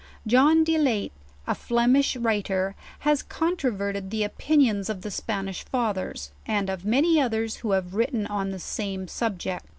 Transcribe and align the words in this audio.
John 0.25 0.63
de 0.63 0.79
Laet, 0.79 1.11
a 1.45 1.53
Flemish 1.53 2.15
writer, 2.15 2.73
has 3.01 3.21
controverted 3.21 4.09
the 4.09 4.23
opinions 4.23 4.89
of 4.89 5.03
the 5.03 5.11
Span 5.11 5.47
ish 5.47 5.63
fathers, 5.65 6.31
and 6.47 6.71
of 6.71 6.83
many 6.85 7.21
others 7.21 7.57
who 7.57 7.73
have 7.73 7.93
writen 7.93 8.25
on 8.25 8.49
the 8.49 8.57
same 8.57 9.07
subject. 9.07 9.67